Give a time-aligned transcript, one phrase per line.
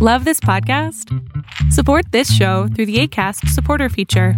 [0.00, 1.12] Love this podcast?
[1.72, 4.34] Support this show through the ACAST supporter feature.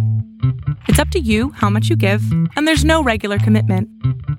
[0.87, 2.23] It's up to you how much you give,
[2.55, 3.87] and there's no regular commitment.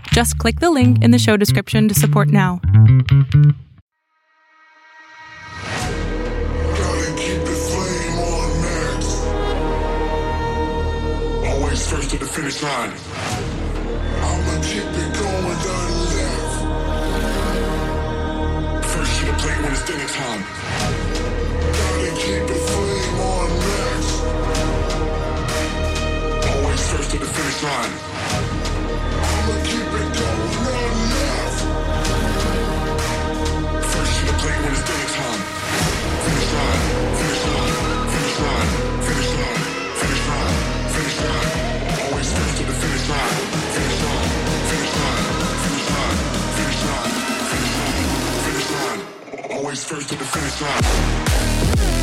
[0.09, 2.61] Just click the link in the show description to support now.
[11.87, 12.93] First to the finish line.
[14.23, 15.59] I'ma keep it going.
[18.83, 21.02] First to the plate when it's dinner time.
[22.13, 22.19] On.
[26.45, 27.93] Always first to the finish line.
[29.33, 30.53] I'ma keep it going
[31.09, 31.55] the.
[33.81, 35.41] First to the plate when it's dinner time.
[36.21, 36.85] Finish line,
[37.17, 37.73] finish line,
[38.13, 38.69] finish line,
[39.09, 39.65] finish line,
[39.97, 40.53] finish line,
[40.93, 41.49] finish line.
[42.13, 43.41] Always first to the finish line.
[43.73, 44.29] Finish line,
[44.69, 45.33] finish line,
[45.65, 46.17] finish line,
[46.61, 47.09] finish line,
[47.49, 48.05] finish line,
[48.45, 49.01] finish line.
[49.57, 52.02] Always first to the finish line.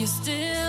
[0.00, 0.59] You still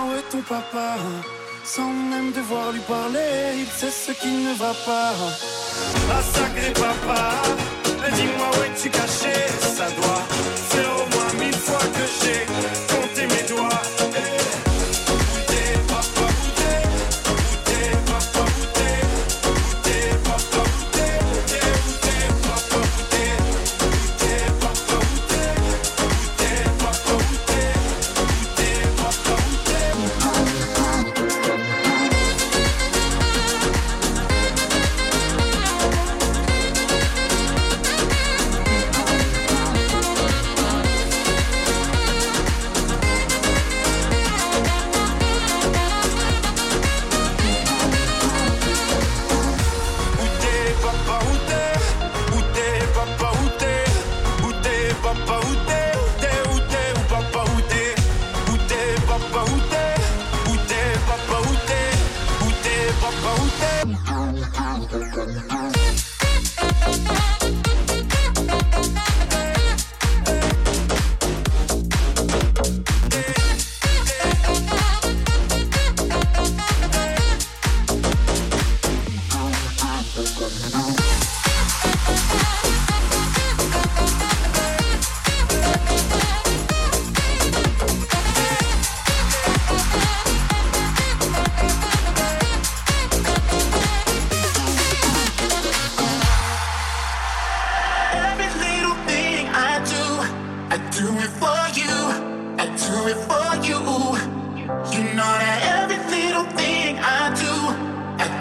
[0.00, 0.96] Maman, où est ton papa
[1.64, 5.12] Sans même devoir lui parler, il sait ce qui ne va pas.
[6.10, 7.32] Ah, sacré papa,
[8.14, 9.49] dis-moi où es-tu caché?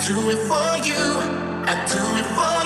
[0.10, 0.96] do it for you.
[1.68, 2.59] I do it for you.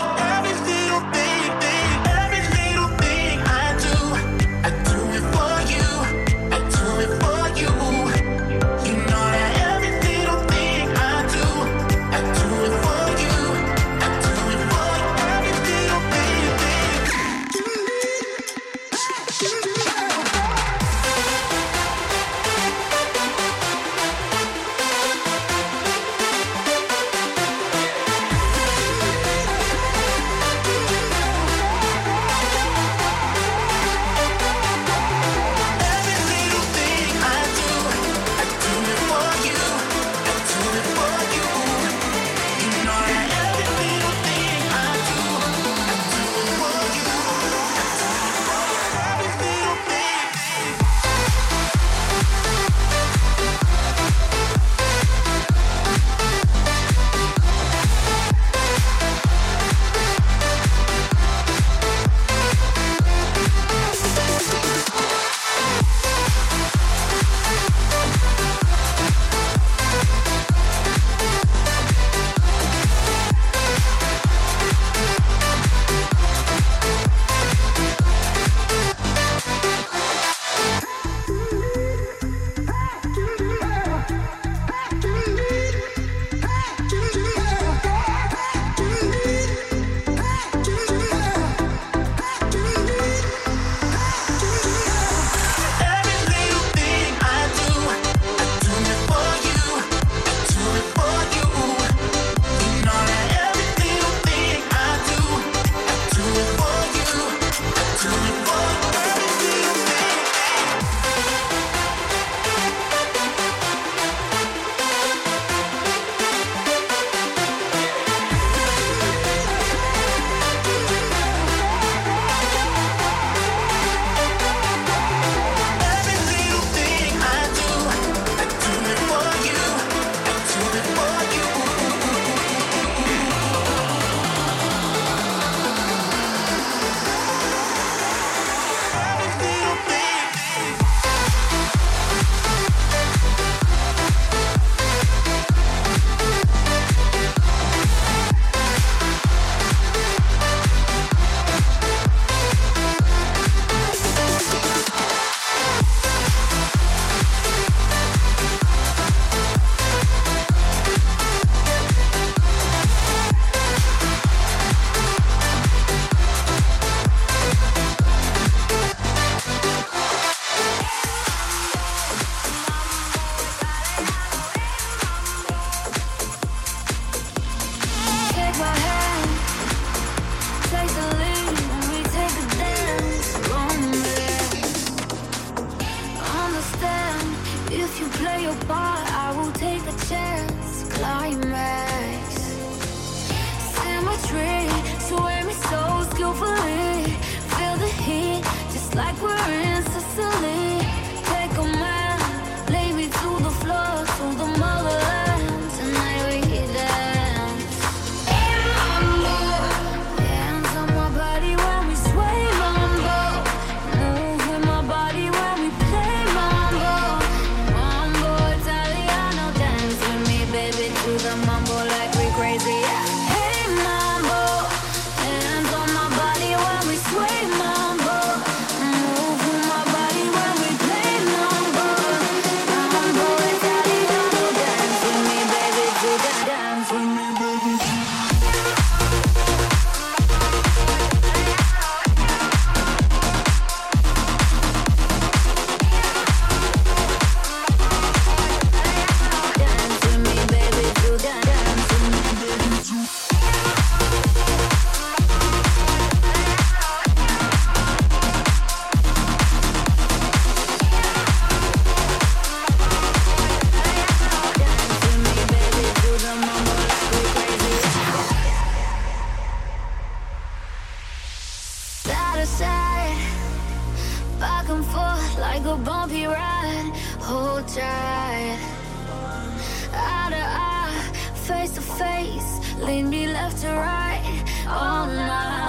[281.98, 285.63] face, lead me left to right all night.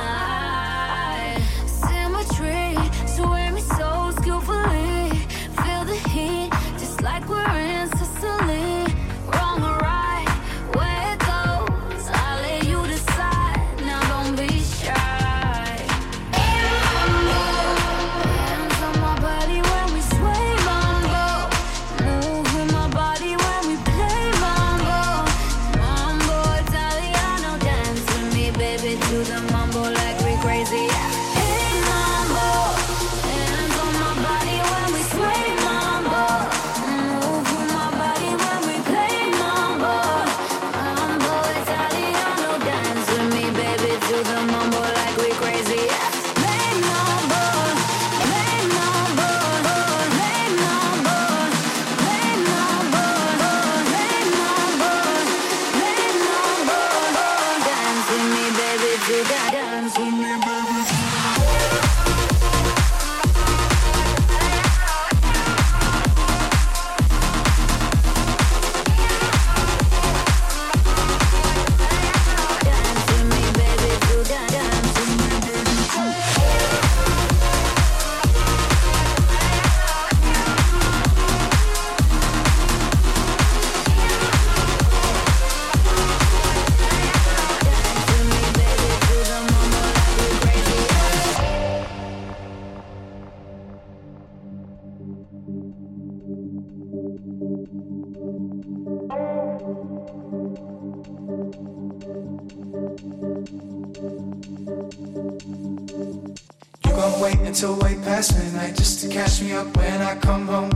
[108.75, 110.71] just to catch me up when I come home.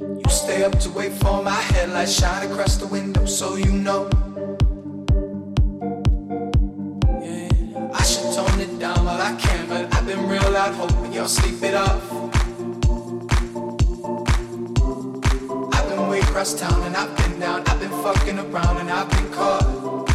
[0.00, 4.08] You stay up to wait for my headlights shine across the window, so you know.
[7.22, 11.12] Yeah, I should tone it down while I can, but I've been real loud, hoping
[11.12, 12.02] y'all sleep it off.
[15.74, 19.10] I've been way across town and I've been down, I've been fucking around and I've
[19.10, 20.09] been caught.